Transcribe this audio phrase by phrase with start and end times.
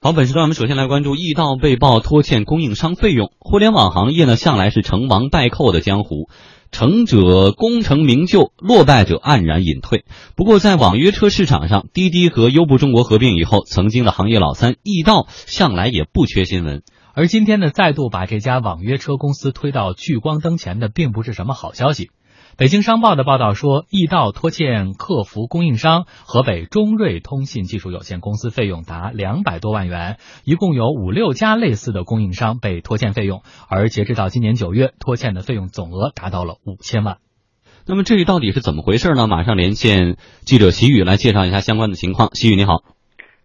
[0.00, 3.32] 好，本时段我们首先来关注易到被曝拖欠供应商费用。
[3.40, 6.28] 互联网行业呢，向来是成王败寇的江湖，
[6.70, 10.04] 成者功成名就，落败者黯然隐退。
[10.36, 16.84] 不过，在网约车市场上，滴滴和优步中国合并以后，曾经的行业老三易到向来也不缺新闻。
[17.12, 22.10] 而今天呢，再度把这家网约车公司推到聚光灯前的，并不是什么好消息。
[22.58, 37.18] 北京商报的报道说，易到拖欠客服供应商河北中瑞通信技术有限公司费用达两百多万元，一共有五六家类似的供应商被拖欠费用，而截止到今年九月，拖欠的费用总额达到了五千万。
[37.86, 39.28] 那么这到底是怎么回事呢？
[39.28, 42.30] 马上连线记者齐宇来介绍一下相关的情况。
[42.32, 42.82] 齐宇你好。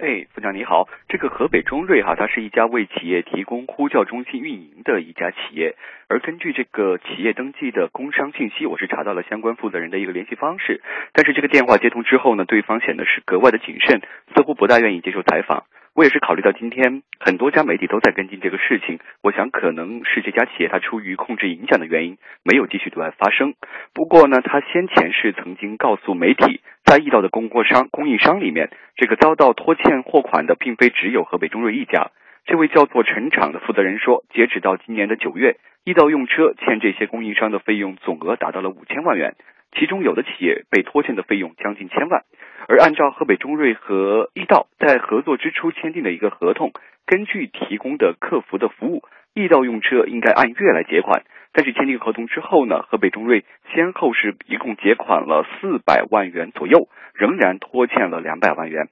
[0.03, 5.77] 哎，副长你好，这个河北中瑞哈，它是一家为企业提供呼叫中心运营的一家企业。
[6.09, 10.81] 而根据这个企业登记的工商信息，我是查到了相关负责人的一个联系方式。
[11.13, 14.01] 但是这个电话接通之后呢，对方显得是格外的谨慎，
[14.35, 15.63] 似乎不大愿意接受采访。
[15.95, 23.53] 我也是考虑到今天很多家媒体都在跟进这个事情，我想可能是这家企业它出于控制影响的原因，没有继续对外发声。
[23.93, 32.09] 不过呢，他先前是曾经告诉媒体，在易到的供货商、供应商里面，这个遭到拖欠货款的并非只有河北中瑞一家。
[32.45, 39.35] 这位叫做陈厂的负责人说，截止到今年的九月，易到用车欠这些供应商的费用总额达到了五千万元，
[39.75, 42.23] 其中有的企业被拖欠的费用将近千万。
[42.67, 46.71] 而按照河北中瑞和易道在合作之初签订的一个合同，
[47.05, 51.23] 根据提供的客服的服务，易道用车应该按月来结款。
[51.51, 58.87] 但是签订合同之后呢，河北中瑞先后是一共结款了四百万元左右，仍然拖欠了两百万元。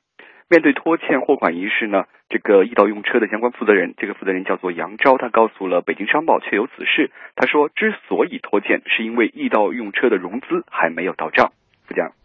[0.52, 7.10] 面对拖欠货款一事呢，这个易到用车的相关负责人，这个负责人叫做杨钊，他告诉了北京商报，确有此事。
[7.38, 11.54] 他说，之所以拖欠，是因为易到用车的融资还没有到账。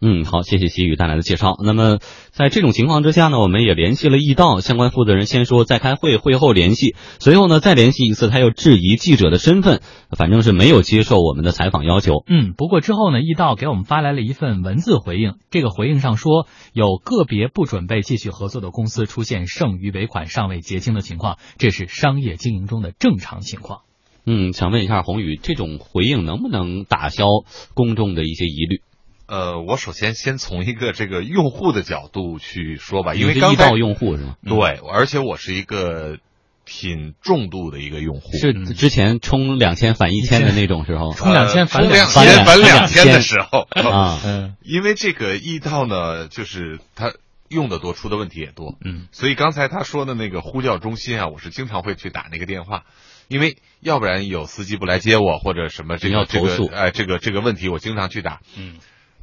[0.01, 1.55] 嗯，好，谢谢习宇带来的介绍。
[1.63, 1.99] 那么，
[2.31, 12.23] 在这种情况之下呢，我们也联系了易道相关负责人，先说在开会，会后联系，随后呢再联系一次，他又质疑记者的身份，反正是没有接受我们的采访要求。
[12.27, 23.81] 嗯，不过之后呢，易道给我们发来了一份文字回应，这个回应上说，有个别不准备继续合作的公司出现剩余尾款尚未结清的情况，这是商业经营中的正常情况。
[24.29, 27.25] 嗯，想问一下宏宇，这种回应能不能打消
[27.73, 28.81] 公众的一些疑虑？
[29.27, 34.37] 呃，我首先先从一个这个用户的角度去说吧，因为刚到用户是吗？
[34.45, 36.17] 对，而且我是一个
[36.65, 42.45] 挺重度的一个用户，是之前充两千返一千的那种时候，充两千返两千。
[42.45, 43.67] 返两千的时候。
[43.91, 47.11] 啊，嗯，因为这个易到呢，就是它
[47.49, 52.83] 用的多，出的问题也多，嗯，所以刚才他说的那个呼叫中心啊，我是经常会去打那个电话，
[53.27, 58.75] 因为要不然有司机不来接我或者什么这个这个哎这个这个问题，我经常去打，嗯。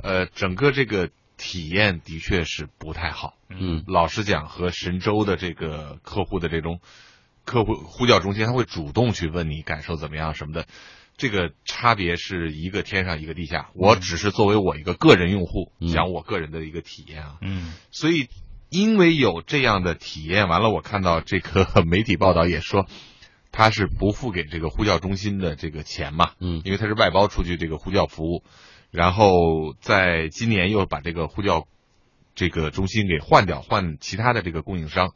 [0.04, 3.38] 呃，整个这个体验的确是不太好。
[3.48, 6.80] 嗯，老实讲，和神州的这个客户的这种
[7.46, 10.66] 客户呼叫中心，他会主动去问你感受怎么样什么的，
[11.16, 13.70] 这个差别是一个天上一个地下。
[13.72, 17.38] 我只是作为我一个个人用户讲我个人的一个体验啊。
[17.40, 18.28] 嗯，所以
[18.68, 22.86] 因为有这样的体验，完了我看到这个媒体报道也说，
[23.50, 26.32] 他是不付给这个呼叫中心的这个钱嘛。
[26.40, 28.44] 嗯，因为他是外包出去这个呼叫服务。
[28.94, 31.66] 然后在今年又把这个呼叫
[32.36, 35.14] 这个中心给换掉，换其他的这个供应商。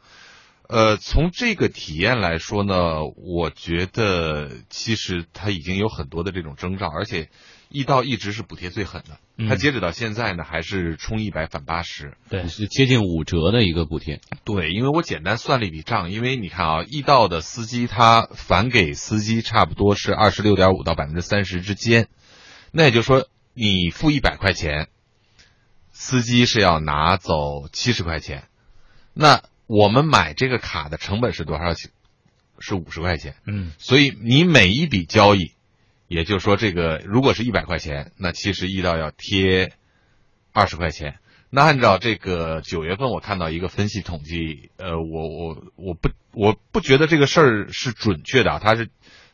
[0.68, 7.28] 呃，从这个体验来说呢，我觉得其实它已经有很多的这种征兆，而且
[7.68, 9.46] 易到一直是补贴最狠的。
[9.48, 14.20] 它截止到现在呢，还是充一百返八十，对，是接近五折的一个补贴。
[14.42, 22.08] 对，因为我简单算了一笔账，因为你看啊，易到的司机他返给司机差不多是二十六点五到百分之三十之间，
[22.72, 23.28] 那也就是说。
[23.60, 24.86] 你付一百块钱，
[25.90, 28.44] 司机是要拿走七十块钱。
[29.14, 31.90] 那我们买这个卡的成本是多少钱？
[32.60, 33.34] 是五十块钱。
[33.46, 35.54] 嗯，所以你每一笔交易，
[36.06, 39.72] 也就是说，这个如果是一百块钱，那其实易到要贴
[40.52, 41.18] 二十块钱。
[41.50, 48.88] 那按照这个九月份，我看到一个分析统计，呃，我我我不我不觉得这个事儿是准确的啊，它是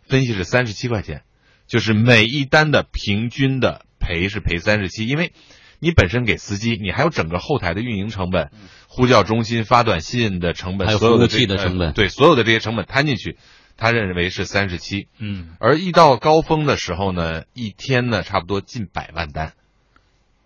[0.08, 1.24] 分析是三十七块钱，
[1.66, 3.84] 就是每一单的平均的。
[4.04, 5.32] 赔是赔三十七，因为
[5.78, 8.50] 你本身给司机，你还有整个后台的运营成本，
[8.86, 13.38] 呼叫中心发短信的成本，还有服务器的成本，对所有的这些成本摊进去，
[13.78, 15.08] 他认为是三十七。
[15.18, 19.54] 嗯，而一到高峰的时候呢，一天呢差不多近百万单，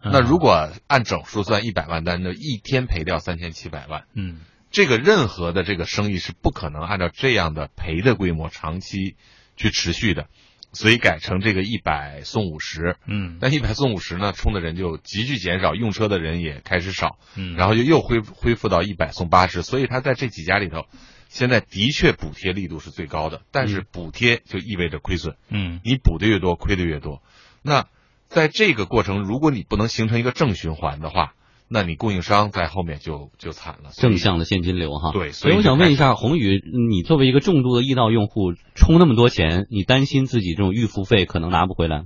[0.02, 4.04] 那如果按整数算一百万单，就一天赔掉三千七百万。
[4.14, 4.38] 嗯，
[4.70, 9.16] 这个任何的这个生意是不可能按照这样的赔的规模长期
[9.56, 10.28] 去持续的。
[10.72, 12.96] 所以改成这个一百送五十。
[13.06, 19.62] 嗯，但一百送五十呢，充的人就急剧减少，用车的人也开始少，嗯，然后就又恢恢复到一百送八十。
[19.62, 20.86] 所以他在这几家里头，
[21.28, 25.36] 现在的确补贴力度是最高的，但是补贴就意味着亏损。
[25.48, 27.22] 嗯你补的越多，亏的越多。
[27.62, 27.86] 那
[28.28, 31.34] 在这个过程，如果你不能形成一个正循环的话，
[31.70, 33.90] 那你供应商在后面就就惨了。
[33.92, 35.12] 正向的现金流哈。
[35.12, 42.04] 对所以我想问一下宏宇，你作为一个重度的易到用户，充那么多钱，你担心自己这种预付费可能拿不回来，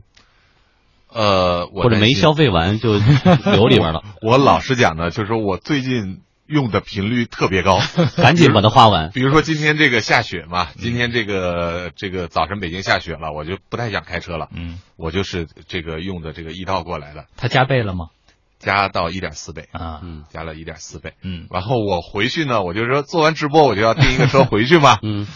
[1.12, 2.94] 呃，我或者没消费完就
[3.53, 7.79] 留里边了，我老实讲呢，就是说我最近用的频率特别高，
[8.17, 9.11] 赶紧把它花完。
[9.12, 18.06] 比如说今天这个下雪嘛，今天这个这个早晨北京下雪了，我就不太想开车了，嗯，我就是这个用的这个易到过来的，它加倍了吗？
[18.62, 20.25] 加到一点四倍，啊，嗯。
[20.31, 21.14] 加了一点四倍。
[21.23, 21.47] 嗯。
[21.50, 25.26] 然后我回去呢，我就说做完直播我就要订一个车回去嘛，嗯，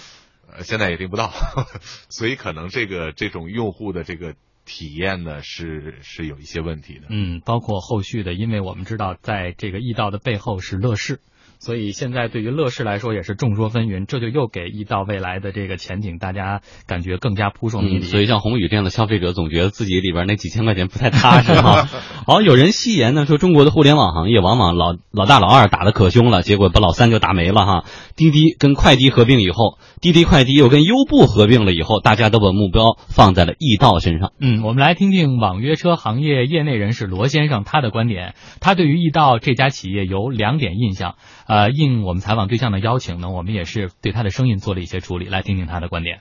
[0.50, 1.32] 呃，现在也订不到，
[2.08, 4.34] 所以可能这个这种用户的这个
[4.64, 7.06] 体验呢是是有一些问题的。
[7.10, 11.20] 嗯，包括后续的，因为我们知道，在这个易到的背后是乐视，
[11.58, 18.00] 所以现在对于乐视来说也是众说纷纭，这就又给易到未来的这个前景，大家感觉更加扑朔迷嗯，离。
[18.02, 21.88] 所以像宏宇这样的消费者，总觉得自己里边那几千块钱不太踏实哈。
[22.26, 27.84] 好，有人戏言呢，说中国的互联网行业往往老老大老二打的可凶了，结果把老三就打没了哈。
[28.16, 34.32] 滴滴跟快滴合并以后，滴滴快滴又跟优步合并了以后，大家都把目标放在了易到身上。
[34.40, 38.34] 嗯，我们来听听网约车行业业内人士罗先生他的观点。
[38.60, 41.16] 他对于易到这家企业有两点印象。
[41.48, 46.20] 呃，应我们采访对象的邀请呢，我们也是对他的声音做了一些处理，来听听他的观点。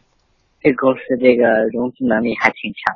[0.62, 2.96] 这个公司这个融资能力还挺强，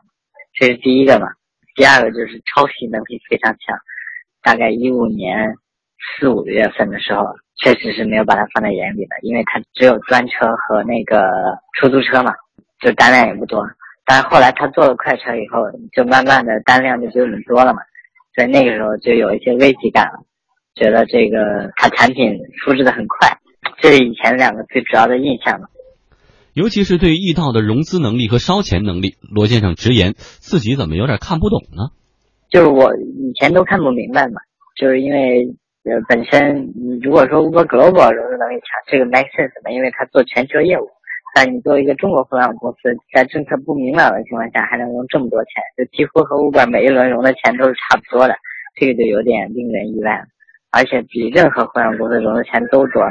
[0.53, 1.27] 这是第一个嘛。
[1.75, 3.77] 第二个就是抄袭能力非常强，
[4.43, 5.55] 大概一五年
[6.19, 7.25] 四五月份的时候，
[7.63, 11.31] 确实是没有把它放在眼里的，因为它只有专车和那个
[11.79, 12.33] 出租车嘛，
[12.79, 13.65] 就单量也不多。
[14.05, 17.81] 但是后来他做了快车以后，就慢慢的单量就比我们多了嘛，
[18.35, 20.19] 所以那个时候就有一些危机感了，
[20.79, 23.37] 觉得这个它产品复制的很快，
[23.81, 25.67] 这是以前两个最主要的印象嘛。
[26.53, 31.91] 尤其是对易到的融资能力和烧钱能力，罗先生直言自己怎么有点看不懂呢？
[32.49, 34.41] 就是我以前都看不明白嘛，
[34.75, 35.53] 就是因为
[35.83, 40.87] 呃本身你如果说 Uber Global 融资能力强，这个 make sense 嘛，因为它做全球业务。
[41.35, 48.33] 但你作为一个中国互联网公司，在政策不明朗的情况下还能融这么多钱，就几乎和 Uber 每一轮融的钱都是差不多的，
[48.75, 50.25] 这个就有点令人意外了，
[50.71, 53.03] 而且比任何互联网公司融的钱都多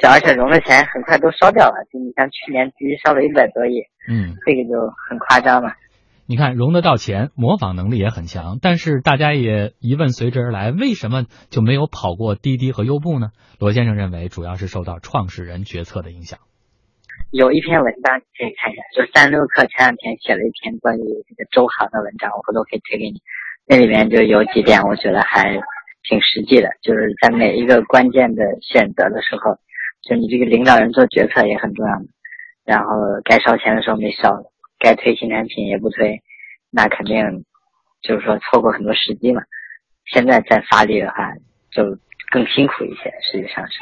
[0.00, 5.72] 小，而且融的钱很快都烧掉了，就你像去年滴滴烧了一百多亿，嗯，这个就很夸张了。
[6.28, 13.28] 你看融得到钱，模仿能力也很强，但是大家也疑问随之而来，为什么就没有跑过滴滴和优步呢？
[13.60, 16.40] 罗先生认为，主要是受到创始人决策的影响。
[17.30, 23.22] 有一篇文章你可以看一下，就三六氪前两天写了一篇关于这个周航的文章，我回头可以推给你。
[23.66, 25.54] 那里面就有几点我觉得还
[26.08, 29.58] 挺实际的，就是在每一个关键的选择的时候，
[30.02, 32.06] 就你这个领导人做决策也很重要的。
[32.64, 32.90] 然后
[33.24, 34.44] 该烧钱的时候没烧，
[34.78, 36.22] 该推新产品也不推，
[36.70, 37.44] 那肯定
[38.02, 39.42] 就是说错过很多时机嘛。
[40.04, 41.34] 现在再发力的话，
[41.70, 41.98] 就
[42.30, 43.80] 更辛苦一些，实际上是。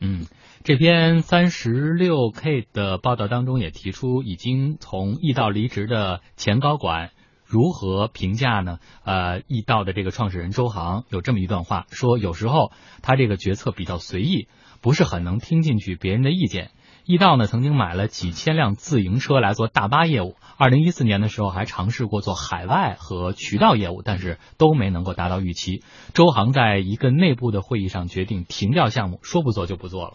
[0.00, 0.26] 嗯。
[0.62, 7.08] 这篇三十六 K 的报道当中也提出，已经从易到离职的前高管
[7.50, 8.78] 如何评价呢？
[9.04, 12.70] 呃，易到的这个创始人周航有这么一段话，说有时候
[13.02, 14.46] 他这个决策比较随意，
[14.80, 16.70] 不是很能听进去别人的意见。
[17.04, 25.82] 易到呢曾经买了几千辆自营车来做大巴业务，二零一四年的时候还尝试过做海外和渠道业务，但是都没能够达到预期。
[26.14, 30.12] 周航在一个内部的会议上决定停掉项目，说不做就不做了。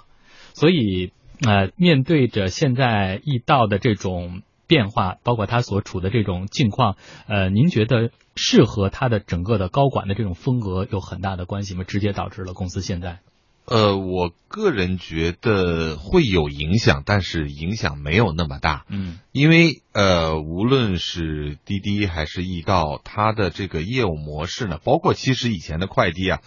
[0.53, 1.11] 所以，
[1.45, 6.95] 呃，面对着现在易到的这种变化，包括他所处的这种境况，
[7.27, 11.83] 呃，您觉得是和他的整个的高管的这种风格有很大的关系吗？
[11.83, 13.19] 直接导致了公司现在？
[13.65, 18.85] 呃，我个人觉得会有影响，但是影响没有那么大。
[18.89, 26.41] 嗯，因为呃，无论是滴滴还是易到，它的这个业务模式呢，包括其实以前的快递啊，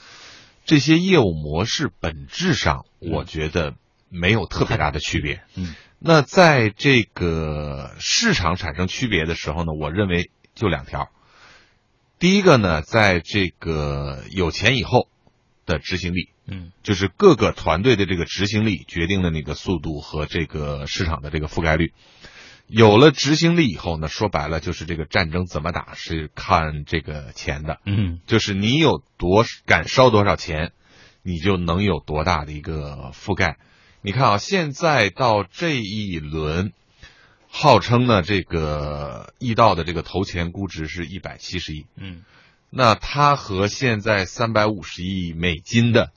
[0.65, 3.75] 这些业务模式本质上，我觉得。
[4.11, 5.43] 没有特别大的区别。
[5.55, 11.11] 嗯，那在这个市场产生区别的时候呢，我认为就两条。
[12.19, 15.09] 第一个呢，在这个有钱以后
[15.67, 21.93] 的执行力，嗯，就是各个团队的这个执行力决定了那个速度和这个市场的这个覆盖率。
[22.69, 27.79] 有了执行力以后呢，说白了就是这个战争怎么打是看这个钱的。
[27.87, 30.73] 嗯，就是你有多敢烧多少钱，
[31.23, 33.57] 你就能有多大的一个覆盖。
[34.09, 36.73] 你看啊，现在到这一轮，
[37.47, 42.25] 号称呢这个易道的这个投前估值是一百七十亿，嗯
[42.71, 46.11] 那它和现在三百五十亿美金的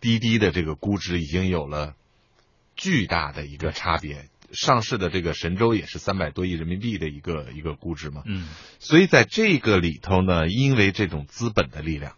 [0.00, 1.94] 滴滴的这个估值已经有了
[2.74, 4.28] 巨大的一个差别。
[4.50, 8.48] 上市的这个神州也是三百多亿人民币的一个一个估值嘛，嗯
[8.80, 12.16] 所以在这个里头呢，因为这种资本的力量，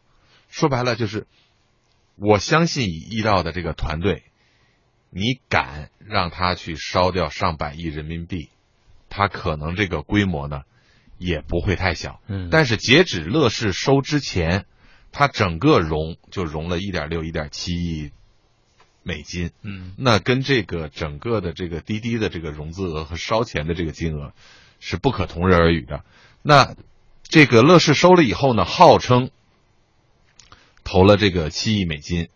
[0.49, 1.27] 说白了就是，
[2.17, 4.23] 我相信以易道的这个团队，
[5.11, 8.49] 你敢让他去烧掉上百亿人民币，
[9.09, 10.63] 他可能这个规模呢
[11.19, 12.21] 也不会太小。
[12.29, 14.67] 嗯，但是截止乐视收之前，
[15.13, 18.13] 它整个融就融了一点六、一点七亿
[19.03, 19.51] 美金。
[19.63, 24.33] 嗯那跟这个整个的这个滴滴的这个融资额和烧钱的这个金额
[24.79, 26.05] 是不可同日而语的。
[26.43, 26.77] 那
[27.25, 29.31] 这个乐视收了以后呢，号称
[30.85, 32.29] 投了这个七亿美金，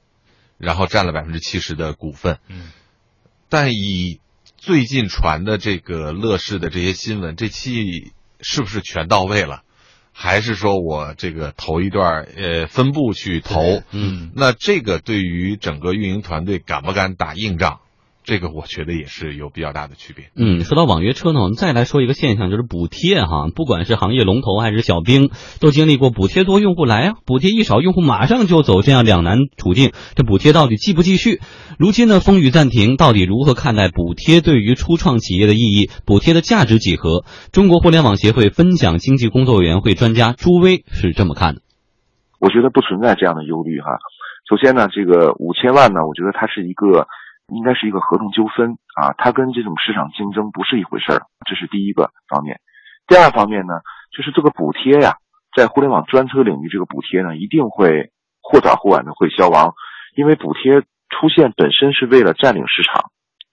[0.59, 2.39] 然后占了百分之七十的股份。
[2.49, 2.71] 嗯
[3.49, 4.21] 但以
[4.57, 9.63] 最近传的这个乐视的这些新闻，这期是不是全到位了？
[10.17, 13.83] 还是说我这个投一段儿呃分部去投？
[13.91, 17.81] 嗯那这个对于整个运营团队敢不敢打硬仗，
[18.25, 20.31] 这个我觉得也是有比较大的区别。
[20.35, 31.41] 嗯，说到网约车呢，我们再来说一个现象，就是补贴哈，不管是行业龙头还是小兵，都经历过补贴多用户来啊，补贴一少用户马上就走，这样两难处境，这补贴到底继不继续？
[31.79, 35.91] 如今呢，风雨暂停，到底如何看待补贴对于初创企业的意义？
[36.07, 37.25] 补贴的价值几何？
[37.53, 41.61] 中国互联网协会分享经济工作委员会专家朱威是这么看的。
[42.41, 43.99] 我觉得不存在这样的忧虑哈。
[44.49, 47.07] 首先呢，这个五千万呢，我觉得它是一个
[47.49, 52.61] 应该是一个合同纠纷啊，它跟这种市场竞争不是一回事儿，这是第一个方面。
[53.07, 53.75] 第二方面呢，
[54.17, 55.17] 就是这个补贴呀，
[55.55, 59.75] 在互联网专车领域，这个补贴呢一定会或早或晚的会消亡，
[60.17, 63.11] 因为补贴出现本身是为了占领市场，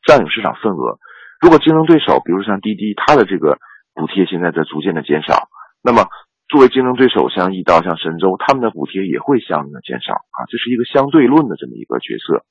[0.08, 0.98] 占领市场份额。
[1.42, 3.58] 如果竞争对手，比如像滴滴，它的这个
[3.94, 5.50] 补贴现在在逐渐的减少，
[5.84, 6.08] 那么
[6.48, 12.46] 作为竞争对手，像易到、像神州，他们的补贴也会相应的减少啊，这是一个相对论的这么一个角色。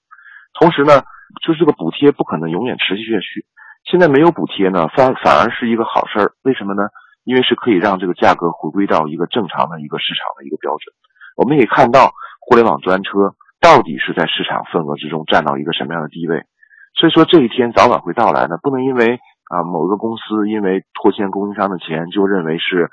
[0.59, 1.03] 同时呢，
[1.45, 3.47] 就是这个补贴不可能永远持续下去。
[3.85, 6.33] 现在没有补贴呢，反反而是一个好事儿。
[6.43, 6.83] 为什么呢？
[7.25, 10.95] 因为是可以让这个价格回归到一个正常的一个市场的一个标准。
[11.37, 16.45] 我们也看到，互联网专车到底是在市场份额之中占到一个什么样的地位。
[16.99, 22.91] 所以说，这一天早晚会到来的，不能因为啊某一个公司因为拖欠供应商的钱，就认为是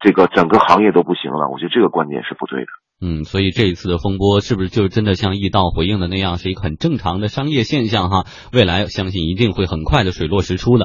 [0.00, 1.48] 这个整个行业都不行了。
[1.48, 2.70] 我觉得这个观点是不对的。
[3.00, 8.26] 嗯，所以这一次的风波是不是就真的像易道回应的那样，是一个很正常的商业现象哈？
[8.52, 10.76] 未来相信一定会很快的水落石出的。